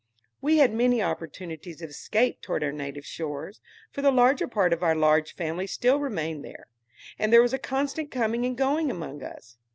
We 0.41 0.57
had 0.57 0.73
many 0.73 0.99
opportunities 1.03 1.79
of 1.83 1.91
escape 1.91 2.41
towards 2.41 2.63
our 2.63 2.71
native 2.71 3.05
shores, 3.05 3.61
for 3.91 4.01
the 4.01 4.09
larger 4.09 4.47
part 4.47 4.73
of 4.73 4.81
our 4.81 4.95
large 4.95 5.35
family 5.35 5.67
still 5.67 5.99
remained 5.99 6.43
there, 6.43 6.65
and 7.19 7.31
there 7.31 7.43
was 7.43 7.53
a 7.53 7.59
constant 7.59 8.09
coming 8.09 8.43
and 8.43 8.57
going 8.57 8.89
among 8.89 9.21
us. 9.21 9.59